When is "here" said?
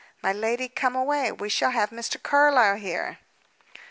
2.77-3.19